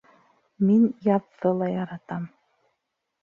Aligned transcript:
Мин 0.69 0.87
яҙҙы 1.07 1.51
ла 1.59 1.67
яратам 1.73 2.25